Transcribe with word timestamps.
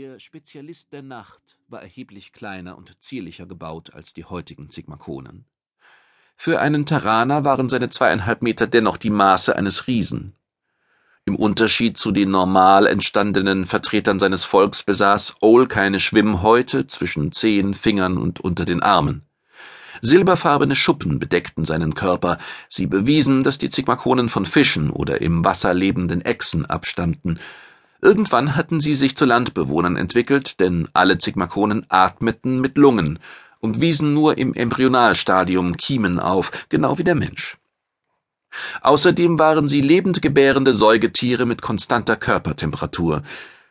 Der 0.00 0.20
Spezialist 0.20 0.92
der 0.92 1.02
Nacht 1.02 1.58
war 1.66 1.82
erheblich 1.82 2.32
kleiner 2.32 2.78
und 2.78 3.02
zierlicher 3.02 3.46
gebaut 3.46 3.94
als 3.94 4.14
die 4.14 4.24
heutigen 4.24 4.70
Sigmakonen. 4.70 5.44
Für 6.36 6.60
einen 6.60 6.86
Terraner 6.86 7.44
waren 7.44 7.68
seine 7.68 7.90
zweieinhalb 7.90 8.40
Meter 8.40 8.68
dennoch 8.68 8.96
die 8.96 9.10
Maße 9.10 9.56
eines 9.56 9.88
Riesen. 9.88 10.36
Im 11.24 11.34
Unterschied 11.34 11.96
zu 11.96 12.12
den 12.12 12.30
normal 12.30 12.86
entstandenen 12.86 13.66
Vertretern 13.66 14.20
seines 14.20 14.44
Volks 14.44 14.84
besaß 14.84 15.34
Owl 15.42 15.66
keine 15.66 15.98
Schwimmhäute 15.98 16.86
zwischen 16.86 17.32
Zehen, 17.32 17.74
Fingern 17.74 18.18
und 18.18 18.38
unter 18.38 18.64
den 18.64 18.84
Armen. 18.84 19.26
Silberfarbene 20.00 20.76
Schuppen 20.76 21.18
bedeckten 21.18 21.64
seinen 21.64 21.96
Körper, 21.96 22.38
sie 22.68 22.86
bewiesen, 22.86 23.42
dass 23.42 23.58
die 23.58 23.68
Zigmakonen 23.68 24.28
von 24.28 24.46
Fischen 24.46 24.90
oder 24.90 25.20
im 25.20 25.44
Wasser 25.44 25.74
lebenden 25.74 26.20
Echsen 26.20 26.66
abstammten, 26.66 27.40
Irgendwann 28.00 28.54
hatten 28.54 28.80
sie 28.80 28.94
sich 28.94 29.16
zu 29.16 29.24
Landbewohnern 29.24 29.96
entwickelt, 29.96 30.60
denn 30.60 30.88
alle 30.92 31.18
Zigmakonen 31.18 31.86
atmeten 31.88 32.60
mit 32.60 32.78
Lungen 32.78 33.18
und 33.60 33.80
wiesen 33.80 34.14
nur 34.14 34.38
im 34.38 34.54
Embryonalstadium 34.54 35.76
Kiemen 35.76 36.20
auf, 36.20 36.52
genau 36.68 36.98
wie 36.98 37.04
der 37.04 37.16
Mensch. 37.16 37.58
Außerdem 38.82 39.38
waren 39.38 39.68
sie 39.68 39.80
lebend 39.80 40.22
gebärende 40.22 40.74
Säugetiere 40.74 41.44
mit 41.44 41.60
konstanter 41.60 42.16
Körpertemperatur. 42.16 43.22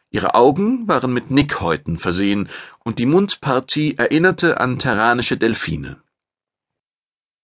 Ihre 0.09 0.35
Augen 0.35 0.87
waren 0.87 1.13
mit 1.13 1.31
Nickhäuten 1.31 1.97
versehen 1.97 2.49
und 2.83 2.99
die 2.99 3.05
Mundpartie 3.05 3.95
erinnerte 3.97 4.59
an 4.59 4.77
terranische 4.79 5.37
Delfine. 5.37 6.01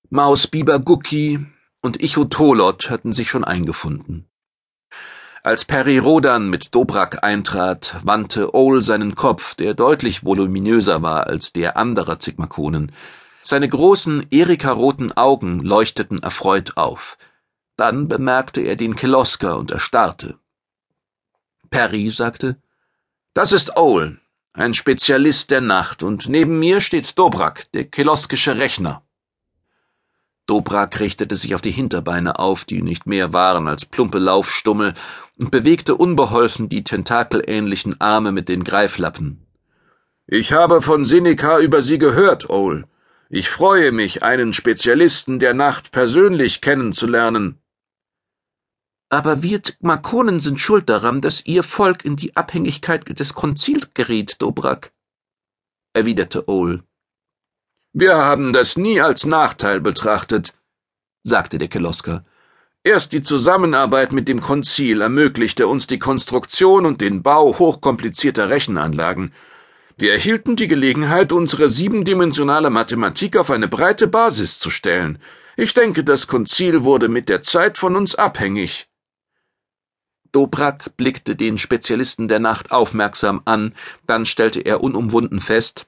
Mausbiber 0.09 0.79
Gucki 0.79 1.45
und 1.81 2.01
Ichotolot 2.01 2.89
hatten 2.89 3.13
sich 3.13 3.29
schon 3.29 3.43
eingefunden. 3.43 4.29
Als 5.45 5.65
Perry 5.65 5.97
Rodan 5.97 6.49
mit 6.49 6.73
Dobrak 6.73 7.21
eintrat, 7.21 7.97
wandte 8.01 8.55
Owl 8.55 8.81
seinen 8.81 9.13
Kopf, 9.13 9.55
der 9.55 9.73
deutlich 9.73 10.23
voluminöser 10.23 11.01
war 11.01 11.27
als 11.27 11.51
der 11.51 11.75
anderer 11.75 12.17
Zigmakonen. 12.17 12.93
Seine 13.41 13.67
großen, 13.67 14.31
erikaroten 14.31 15.11
Augen 15.11 15.59
leuchteten 15.59 16.23
erfreut 16.23 16.77
auf. 16.77 17.17
Dann 17.75 18.07
bemerkte 18.07 18.61
er 18.61 18.77
den 18.77 18.95
Kelosker 18.95 19.57
und 19.57 19.71
erstarrte. 19.71 20.39
Perry 21.69 22.09
sagte, 22.09 22.55
Das 23.33 23.51
ist 23.51 23.75
Owl, 23.75 24.21
ein 24.53 24.73
Spezialist 24.73 25.51
der 25.51 25.59
Nacht, 25.59 26.03
und 26.03 26.29
neben 26.29 26.57
mir 26.57 26.79
steht 26.79 27.19
Dobrak, 27.19 27.69
der 27.73 27.83
keloskische 27.83 28.57
Rechner. 28.57 29.02
Dobrak 30.45 30.99
richtete 30.99 31.35
sich 31.37 31.55
auf 31.55 31.61
die 31.61 31.71
Hinterbeine 31.71 32.37
auf, 32.39 32.65
die 32.65 32.81
nicht 32.81 33.05
mehr 33.05 33.31
waren 33.31 33.67
als 33.67 33.85
plumpe 33.85 34.19
Laufstummel, 34.19 34.93
und 35.39 35.51
bewegte 35.51 35.95
unbeholfen 35.95 36.69
die 36.69 36.83
tentakelähnlichen 36.83 37.99
Arme 38.01 38.31
mit 38.31 38.49
den 38.49 38.63
Greiflappen. 38.63 39.45
Ich 40.27 40.53
habe 40.53 40.81
von 40.81 41.05
Seneca 41.05 41.59
über 41.59 41.81
Sie 41.81 41.97
gehört, 41.97 42.49
Owl. 42.49 42.85
Ich 43.29 43.49
freue 43.49 43.91
mich, 43.91 44.21
einen 44.21 44.53
Spezialisten 44.53 45.39
der 45.39 45.53
Nacht 45.53 45.91
persönlich 45.91 46.61
kennenzulernen. 46.61 47.59
Aber 49.09 49.43
wir 49.43 49.61
Makonen 49.79 50.39
sind 50.39 50.59
schuld 50.59 50.89
daran, 50.89 51.21
dass 51.21 51.45
Ihr 51.45 51.63
Volk 51.63 52.03
in 52.05 52.15
die 52.15 52.35
Abhängigkeit 52.35 53.19
des 53.19 53.33
Konzils 53.33 53.93
geriet, 53.93 54.41
Dobrak, 54.41 54.91
erwiderte 55.93 56.47
Owl. 56.47 56.83
Wir 57.95 58.15
haben 58.15 58.53
das 58.53 58.75
nie 58.75 58.99
als 58.99 59.23
Nachteil 59.23 59.79
betrachtet, 59.79 60.55
sagte 61.23 61.59
der 61.59 61.67
Kelosker. 61.67 62.25
Erst 62.83 63.13
die 63.13 63.21
Zusammenarbeit 63.21 64.11
mit 64.11 64.27
dem 64.27 64.41
Konzil 64.41 65.01
ermöglichte 65.01 65.67
uns 65.67 65.85
die 65.85 65.99
Konstruktion 65.99 66.87
und 66.87 67.01
den 67.01 67.21
Bau 67.21 67.59
hochkomplizierter 67.59 68.49
Rechenanlagen. 68.49 69.31
Wir 69.95 70.11
erhielten 70.11 70.55
die 70.55 70.67
Gelegenheit, 70.67 71.31
unsere 71.31 71.69
siebendimensionale 71.69 72.71
Mathematik 72.71 73.37
auf 73.37 73.51
eine 73.51 73.67
breite 73.67 74.07
Basis 74.07 74.57
zu 74.57 74.71
stellen. 74.71 75.19
Ich 75.55 75.75
denke, 75.75 76.03
das 76.03 76.25
Konzil 76.25 76.83
wurde 76.83 77.09
mit 77.09 77.29
der 77.29 77.43
Zeit 77.43 77.77
von 77.77 77.95
uns 77.95 78.15
abhängig. 78.15 78.87
Dobrak 80.31 80.97
blickte 80.97 81.35
den 81.35 81.59
Spezialisten 81.59 82.27
der 82.27 82.39
Nacht 82.39 82.71
aufmerksam 82.71 83.43
an, 83.45 83.75
dann 84.07 84.25
stellte 84.25 84.61
er 84.61 84.81
unumwunden 84.81 85.39
fest, 85.39 85.85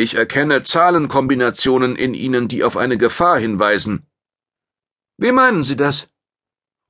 ich 0.00 0.14
erkenne 0.14 0.62
Zahlenkombinationen 0.62 1.94
in 1.94 2.14
ihnen, 2.14 2.48
die 2.48 2.64
auf 2.64 2.78
eine 2.78 2.96
Gefahr 2.96 3.38
hinweisen. 3.38 4.06
Wie 5.18 5.30
meinen 5.30 5.62
Sie 5.62 5.76
das? 5.76 6.08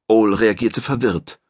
Ohl 0.06 0.32
reagierte 0.34 0.80
verwirrt. 0.80 1.40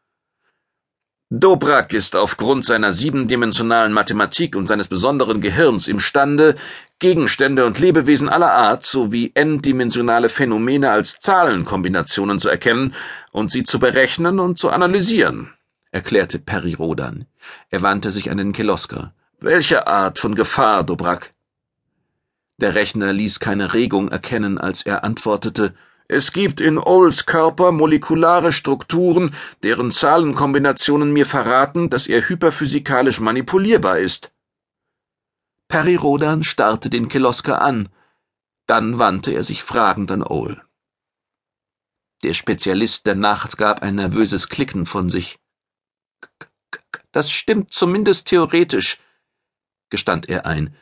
Dobrak 1.28 1.92
ist 1.92 2.16
aufgrund 2.16 2.64
seiner 2.64 2.94
siebendimensionalen 2.94 3.92
Mathematik 3.92 4.56
und 4.56 4.68
seines 4.68 4.88
besonderen 4.88 5.42
Gehirns 5.42 5.86
imstande, 5.86 6.56
Gegenstände 6.98 7.66
und 7.66 7.78
Lebewesen 7.78 8.30
aller 8.30 8.52
Art 8.52 8.86
sowie 8.86 9.30
n-dimensionale 9.34 10.30
Phänomene 10.30 10.90
als 10.90 11.20
Zahlenkombinationen 11.20 12.38
zu 12.38 12.48
erkennen 12.48 12.94
und 13.32 13.50
sie 13.50 13.64
zu 13.64 13.78
berechnen 13.78 14.40
und 14.40 14.58
zu 14.58 14.70
analysieren, 14.70 15.52
erklärte 15.90 16.38
Perry 16.38 16.72
Rodan. 16.72 17.26
Er 17.68 17.82
wandte 17.82 18.10
sich 18.10 18.30
an 18.30 18.38
den 18.38 18.54
Kelosker. 18.54 19.12
Welche 19.40 19.86
Art 19.86 20.18
von 20.18 20.34
Gefahr, 20.34 20.84
Dobrak? 20.84 21.34
Der 22.60 22.74
Rechner 22.74 23.14
ließ 23.14 23.40
keine 23.40 23.72
Regung 23.72 24.10
erkennen, 24.10 24.58
als 24.58 24.82
er 24.82 25.02
antwortete 25.02 25.74
Es 26.08 26.32
gibt 26.32 26.60
in 26.60 26.76
Ols 26.76 27.24
Körper 27.24 27.72
molekulare 27.72 28.52
Strukturen, 28.52 29.34
deren 29.62 29.92
Zahlenkombinationen 29.92 31.10
mir 31.10 31.24
verraten, 31.24 31.88
dass 31.88 32.06
er 32.06 32.28
hyperphysikalisch 32.28 33.20
manipulierbar 33.20 33.98
ist. 33.98 34.32
Perry 35.68 35.94
Rodan 35.94 36.44
starrte 36.44 36.90
den 36.90 37.08
Kelosker 37.08 37.62
an. 37.62 37.88
Dann 38.66 38.98
wandte 38.98 39.30
er 39.30 39.44
sich 39.44 39.62
fragend 39.62 40.10
an 40.10 40.22
Ol. 40.22 40.60
Der 42.22 42.34
Spezialist 42.34 43.06
der 43.06 43.14
Nacht 43.14 43.56
gab 43.56 43.82
ein 43.82 43.94
nervöses 43.94 44.50
Klicken 44.50 44.84
von 44.84 45.08
sich. 45.08 45.38
Das 47.12 47.30
stimmt 47.30 47.72
zumindest 47.72 48.28
theoretisch, 48.28 48.98
gestand 49.88 50.28
er 50.28 50.44
ein. 50.44 50.76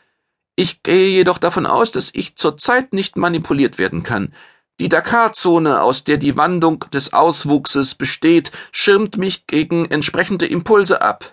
Ich 0.59 0.83
gehe 0.83 1.09
jedoch 1.11 1.39
davon 1.39 1.67
aus, 1.67 1.93
dass 1.93 2.11
ich 2.13 2.35
zurzeit 2.35 2.93
nicht 2.93 3.17
manipuliert 3.17 3.79
werden 3.79 4.03
kann. 4.03 4.35
Die 4.81 4.89
Dakar-Zone, 4.89 5.81
aus 5.81 6.03
der 6.03 6.17
die 6.17 6.37
Wandung 6.37 6.81
des 6.93 7.13
Auswuchses 7.13 7.95
besteht, 7.95 8.51
schirmt 8.73 9.19
mich 9.19 9.47
gegen 9.47 9.85
entsprechende 9.85 10.47
Impulse 10.47 11.01
ab. 11.01 11.33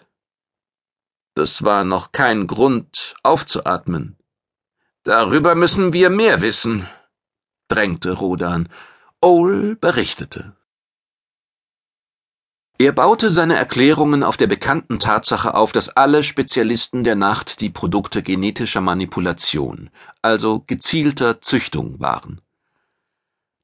Das 1.33 1.63
war 1.63 1.85
noch 1.85 2.11
kein 2.11 2.45
Grund, 2.45 3.15
aufzuatmen. 3.23 4.15
Darüber 5.01 5.55
müssen 5.55 5.91
wir 5.91 6.11
mehr 6.11 6.41
wissen, 6.41 6.87
drängte 7.67 8.11
Rodan. 8.11 8.69
Owl 9.21 9.75
berichtete. 9.75 10.55
Er 12.77 12.91
baute 12.91 13.29
seine 13.29 13.55
Erklärungen 13.55 14.21
auf 14.21 14.35
der 14.35 14.47
bekannten 14.47 14.99
Tatsache 14.99 15.53
auf, 15.53 15.71
dass 15.71 15.87
alle 15.87 16.23
Spezialisten 16.23 17.05
der 17.05 17.15
Nacht 17.15 17.61
die 17.61 17.69
Produkte 17.69 18.21
genetischer 18.21 18.81
Manipulation, 18.81 19.89
also 20.21 20.61
gezielter 20.67 21.39
Züchtung 21.39 22.01
waren. 22.01 22.41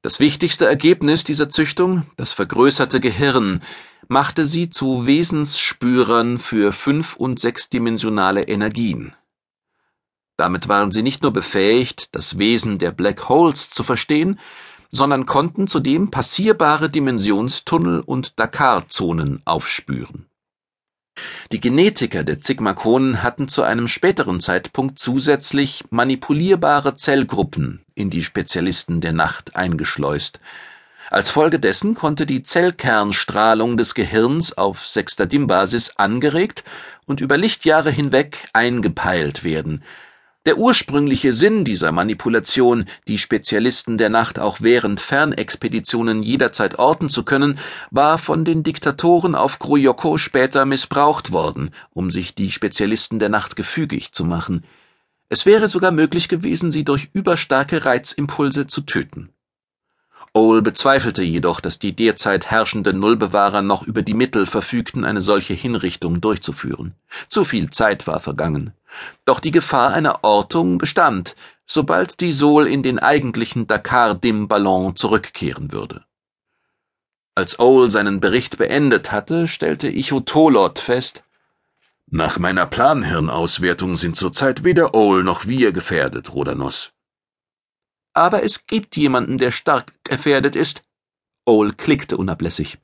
Das 0.00 0.18
wichtigste 0.18 0.64
Ergebnis 0.66 1.24
dieser 1.24 1.50
Züchtung, 1.50 2.06
das 2.16 2.32
vergrößerte 2.32 3.00
Gehirn, 3.00 3.62
machte 4.08 4.46
sie 4.46 4.70
zu 4.70 5.04
Wesensspürern 5.04 6.38
für 6.38 6.72
fünf- 6.72 7.14
und 7.14 7.38
sechsdimensionale 7.38 8.44
Energien. 8.44 9.14
Damit 10.38 10.68
waren 10.68 10.90
sie 10.90 11.02
nicht 11.02 11.22
nur 11.22 11.34
befähigt, 11.34 12.08
das 12.12 12.38
Wesen 12.38 12.78
der 12.78 12.92
Black 12.92 13.28
Holes 13.28 13.68
zu 13.68 13.82
verstehen, 13.82 14.40
sondern 14.92 15.26
konnten 15.26 15.66
zudem 15.66 16.10
passierbare 16.10 16.90
Dimensionstunnel 16.90 18.00
und 18.00 18.38
Dakar-Zonen 18.38 19.40
aufspüren. 19.44 20.26
Die 21.50 21.60
Genetiker 21.60 22.24
der 22.24 22.40
Zigmakonen 22.40 23.22
hatten 23.22 23.48
zu 23.48 23.62
einem 23.62 23.88
späteren 23.88 24.40
Zeitpunkt 24.40 24.98
zusätzlich 24.98 25.84
manipulierbare 25.90 26.94
Zellgruppen 26.94 27.84
in 27.94 28.10
die 28.10 28.22
Spezialisten 28.22 29.00
der 29.00 29.12
Nacht 29.12 29.56
eingeschleust. 29.56 30.40
Als 31.10 31.30
Folge 31.30 31.60
dessen 31.60 31.94
konnte 31.94 32.24
die 32.24 32.42
Zellkernstrahlung 32.42 33.76
des 33.76 33.94
Gehirns 33.94 34.56
auf 34.56 34.86
Sextadim-Basis 34.86 35.96
angeregt 35.96 36.64
und 37.04 37.20
über 37.20 37.36
Lichtjahre 37.36 37.90
hinweg 37.90 38.46
eingepeilt 38.54 39.44
werden, 39.44 39.82
der 40.44 40.58
ursprüngliche 40.58 41.34
Sinn 41.34 41.64
dieser 41.64 41.92
Manipulation, 41.92 42.86
die 43.06 43.18
Spezialisten 43.18 43.96
der 43.96 44.08
Nacht 44.08 44.38
auch 44.40 44.58
während 44.60 45.00
Fernexpeditionen 45.00 46.22
jederzeit 46.22 46.78
orten 46.78 47.08
zu 47.08 47.24
können, 47.24 47.58
war 47.90 48.18
von 48.18 48.44
den 48.44 48.64
Diktatoren 48.64 49.36
auf 49.36 49.60
Grujoko 49.60 50.18
später 50.18 50.64
missbraucht 50.66 51.30
worden, 51.30 51.70
um 51.90 52.10
sich 52.10 52.34
die 52.34 52.50
Spezialisten 52.50 53.20
der 53.20 53.28
Nacht 53.28 53.54
gefügig 53.54 54.12
zu 54.12 54.24
machen. 54.24 54.64
Es 55.28 55.46
wäre 55.46 55.68
sogar 55.68 55.92
möglich 55.92 56.28
gewesen, 56.28 56.70
sie 56.70 56.84
durch 56.84 57.08
überstarke 57.12 57.84
Reizimpulse 57.84 58.66
zu 58.66 58.80
töten. 58.82 59.30
Owl 60.34 60.62
bezweifelte 60.62 61.22
jedoch, 61.22 61.60
dass 61.60 61.78
die 61.78 61.94
derzeit 61.94 62.50
herrschenden 62.50 62.98
Nullbewahrer 62.98 63.62
noch 63.62 63.82
über 63.82 64.02
die 64.02 64.14
Mittel 64.14 64.46
verfügten, 64.46 65.04
eine 65.04 65.20
solche 65.20 65.52
Hinrichtung 65.52 66.22
durchzuführen. 66.22 66.94
Zu 67.28 67.44
viel 67.44 67.70
Zeit 67.70 68.06
war 68.06 68.18
vergangen. 68.18 68.72
Doch 69.24 69.40
die 69.40 69.50
Gefahr 69.50 69.92
einer 69.92 70.24
Ortung 70.24 70.78
bestand, 70.78 71.36
sobald 71.66 72.20
die 72.20 72.32
Sol 72.32 72.66
in 72.66 72.82
den 72.82 72.98
eigentlichen 72.98 73.66
Dakar-Dim-Ballon 73.66 74.96
zurückkehren 74.96 75.72
würde. 75.72 76.04
Als 77.34 77.58
Owl 77.58 77.90
seinen 77.90 78.20
Bericht 78.20 78.58
beendet 78.58 79.10
hatte, 79.10 79.48
stellte 79.48 79.88
Ichotolot 79.88 80.78
fest, 80.78 81.22
nach 82.14 82.38
meiner 82.38 82.66
Planhirnauswertung 82.66 83.96
sind 83.96 84.16
zurzeit 84.16 84.64
weder 84.64 84.94
Owl 84.94 85.24
noch 85.24 85.46
wir 85.46 85.72
gefährdet, 85.72 86.34
Rodanos. 86.34 86.92
Aber 88.12 88.42
es 88.42 88.66
gibt 88.66 88.98
jemanden, 88.98 89.38
der 89.38 89.50
stark 89.50 89.94
gefährdet 90.04 90.54
ist. 90.54 90.82
Owl 91.46 91.72
klickte 91.72 92.18
unablässig. 92.18 92.76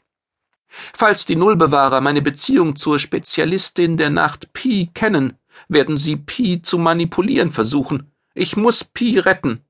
Falls 0.94 1.26
die 1.26 1.36
Nullbewahrer 1.36 2.00
meine 2.00 2.22
Beziehung 2.22 2.74
zur 2.74 2.98
Spezialistin 2.98 3.98
der 3.98 4.08
Nacht 4.08 4.54
Pi 4.54 4.90
kennen, 4.94 5.36
werden 5.68 5.98
sie 5.98 6.16
Pi 6.16 6.62
zu 6.62 6.78
manipulieren 6.78 7.52
versuchen. 7.52 8.10
Ich 8.34 8.56
muss 8.56 8.84
Pi 8.84 9.18
retten. 9.18 9.60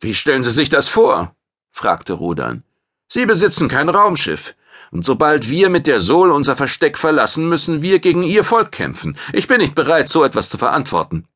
Wie 0.00 0.14
stellen 0.14 0.44
Sie 0.44 0.50
sich 0.50 0.70
das 0.70 0.88
vor? 0.88 1.34
fragte 1.70 2.12
Rodan. 2.12 2.62
Sie 3.08 3.26
besitzen 3.26 3.68
kein 3.68 3.88
Raumschiff. 3.88 4.54
Und 4.90 5.04
sobald 5.04 5.48
wir 5.48 5.68
mit 5.68 5.86
der 5.86 6.00
Sol 6.00 6.30
unser 6.30 6.56
Versteck 6.56 6.96
verlassen, 6.96 7.48
müssen 7.48 7.82
wir 7.82 7.98
gegen 7.98 8.22
ihr 8.22 8.44
Volk 8.44 8.72
kämpfen. 8.72 9.18
Ich 9.32 9.46
bin 9.46 9.58
nicht 9.58 9.74
bereit, 9.74 10.08
so 10.08 10.24
etwas 10.24 10.48
zu 10.48 10.56
verantworten. 10.56 11.26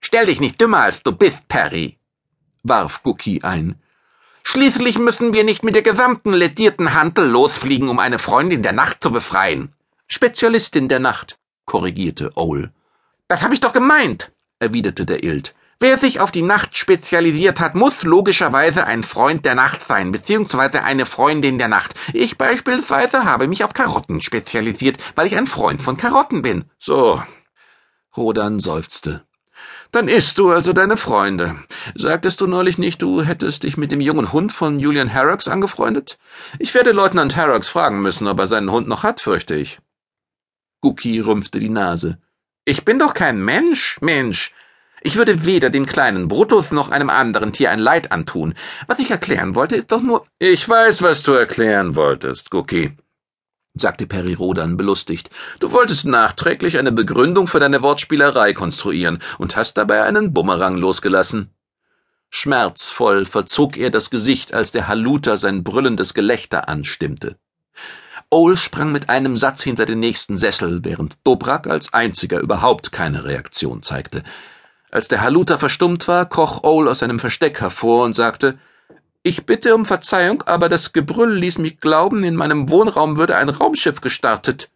Stell 0.00 0.26
dich 0.26 0.40
nicht 0.40 0.60
dümmer, 0.60 0.78
als 0.82 1.02
du 1.02 1.12
bist, 1.12 1.48
Perry, 1.48 1.98
warf 2.62 3.02
Guki 3.02 3.42
ein. 3.42 3.80
Schließlich 4.44 4.98
müssen 4.98 5.32
wir 5.32 5.42
nicht 5.42 5.64
mit 5.64 5.74
der 5.74 5.82
gesamten 5.82 6.32
ledierten 6.32 6.94
Hantel 6.94 7.28
losfliegen, 7.28 7.88
um 7.88 7.98
eine 7.98 8.18
Freundin 8.18 8.62
der 8.62 8.72
Nacht 8.72 9.02
zu 9.02 9.10
befreien. 9.10 9.74
Spezialistin 10.06 10.88
der 10.88 11.00
Nacht, 11.00 11.38
korrigierte 11.68 12.32
Owl. 12.36 12.72
Das 13.28 13.42
habe 13.42 13.54
ich 13.54 13.60
doch 13.60 13.72
gemeint, 13.72 14.32
erwiderte 14.58 15.06
der 15.06 15.22
Ild. 15.22 15.54
Wer 15.78 15.96
sich 15.96 16.18
auf 16.18 16.32
die 16.32 16.42
Nacht 16.42 16.76
spezialisiert 16.76 17.60
hat, 17.60 17.76
muss 17.76 18.02
logischerweise 18.02 18.84
ein 18.84 19.04
Freund 19.04 19.44
der 19.44 19.54
Nacht 19.54 19.86
sein, 19.86 20.10
beziehungsweise 20.10 20.82
eine 20.82 21.06
Freundin 21.06 21.58
der 21.58 21.68
Nacht. 21.68 21.94
Ich 22.12 22.36
beispielsweise 22.36 23.24
habe 23.24 23.46
mich 23.46 23.62
auf 23.62 23.74
Karotten 23.74 24.20
spezialisiert, 24.20 24.96
weil 25.14 25.28
ich 25.28 25.36
ein 25.36 25.46
Freund 25.46 25.80
von 25.80 25.96
Karotten 25.96 26.42
bin. 26.42 26.64
So. 26.80 27.22
Rodan 28.16 28.58
seufzte. 28.58 29.22
Dann 29.92 30.08
isst 30.08 30.38
du 30.38 30.50
also 30.50 30.72
deine 30.72 30.96
Freunde. 30.96 31.56
Sagtest 31.94 32.40
du 32.40 32.48
neulich 32.48 32.78
nicht, 32.78 33.00
du 33.00 33.22
hättest 33.22 33.62
dich 33.62 33.76
mit 33.76 33.92
dem 33.92 34.00
jungen 34.00 34.32
Hund 34.32 34.52
von 34.52 34.80
Julian 34.80 35.14
Harrox 35.14 35.46
angefreundet? 35.46 36.18
Ich 36.58 36.74
werde 36.74 36.90
Leutnant 36.90 37.36
Harrox 37.36 37.68
fragen 37.68 38.00
müssen, 38.00 38.26
ob 38.26 38.40
er 38.40 38.48
seinen 38.48 38.72
Hund 38.72 38.88
noch 38.88 39.04
hat, 39.04 39.20
fürchte 39.20 39.54
ich. 39.54 39.78
Guki 40.80 41.20
rümpfte 41.20 41.60
die 41.60 41.68
Nase. 41.68 42.18
Ich 42.64 42.84
bin 42.84 42.98
doch 42.98 43.14
kein 43.14 43.44
Mensch, 43.44 43.98
Mensch. 44.00 44.52
Ich 45.00 45.16
würde 45.16 45.44
weder 45.44 45.70
dem 45.70 45.86
kleinen 45.86 46.28
Brutus 46.28 46.70
noch 46.70 46.90
einem 46.90 47.10
anderen 47.10 47.52
Tier 47.52 47.70
ein 47.70 47.78
Leid 47.78 48.10
antun. 48.12 48.54
Was 48.86 48.98
ich 48.98 49.10
erklären 49.10 49.54
wollte, 49.54 49.76
ist 49.76 49.92
doch 49.92 50.02
nur. 50.02 50.26
Ich 50.38 50.68
weiß, 50.68 51.02
was 51.02 51.22
du 51.22 51.32
erklären 51.32 51.94
wolltest, 51.94 52.50
Guki 52.50 52.96
sagte 53.80 54.06
Perry 54.06 54.34
Rodan 54.34 54.76
belustigt. 54.76 55.30
Du 55.60 55.72
wolltest 55.72 56.06
nachträglich 56.06 56.78
eine 56.78 56.92
Begründung 56.92 57.46
für 57.46 57.60
deine 57.60 57.82
Wortspielerei 57.82 58.52
konstruieren 58.52 59.22
und 59.38 59.56
hast 59.56 59.78
dabei 59.78 60.02
einen 60.02 60.32
Bumerang 60.32 60.76
losgelassen. 60.76 61.50
Schmerzvoll 62.30 63.24
verzog 63.24 63.76
er 63.76 63.90
das 63.90 64.10
Gesicht, 64.10 64.52
als 64.52 64.70
der 64.70 64.86
Haluter 64.86 65.38
sein 65.38 65.64
brüllendes 65.64 66.12
Gelächter 66.12 66.68
anstimmte. 66.68 67.38
Owl 68.30 68.56
sprang 68.56 68.92
mit 68.92 69.08
einem 69.08 69.36
Satz 69.36 69.62
hinter 69.62 69.86
den 69.86 70.00
nächsten 70.00 70.36
Sessel, 70.36 70.84
während 70.84 71.16
Dobrak 71.24 71.66
als 71.66 71.94
einziger 71.94 72.40
überhaupt 72.40 72.92
keine 72.92 73.24
Reaktion 73.24 73.82
zeigte. 73.82 74.22
Als 74.90 75.08
der 75.08 75.22
Haluter 75.22 75.58
verstummt 75.58 76.08
war, 76.08 76.28
kroch 76.28 76.62
Owl 76.62 76.88
aus 76.88 76.98
seinem 76.98 77.18
Versteck 77.18 77.60
hervor 77.60 78.04
und 78.04 78.14
sagte 78.14 78.58
ich 79.22 79.44
bitte 79.44 79.74
um 79.74 79.84
Verzeihung, 79.84 80.42
aber 80.42 80.68
das 80.68 80.92
Gebrüll 80.92 81.34
ließ 81.36 81.58
mich 81.58 81.80
glauben, 81.80 82.22
in 82.24 82.36
meinem 82.36 82.68
Wohnraum 82.70 83.16
würde 83.16 83.36
ein 83.36 83.48
Raumschiff 83.48 84.00
gestartet. 84.00 84.70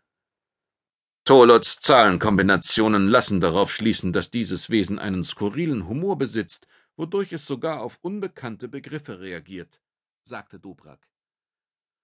Tolots 1.25 1.79
Zahlenkombinationen 1.81 3.07
lassen 3.07 3.41
darauf 3.41 3.73
schließen, 3.73 4.13
dass 4.13 4.31
dieses 4.31 4.69
Wesen 4.69 4.99
einen 4.99 5.23
skurrilen 5.23 5.89
Humor 5.89 6.19
besitzt, 6.19 6.67
wodurch 6.97 7.33
es 7.33 7.47
sogar 7.47 7.81
auf 7.81 7.99
unbekannte 8.03 8.69
Begriffe 8.69 9.21
reagiert, 9.21 9.81
sagte 10.25 10.59
Dobrak. 10.59 11.12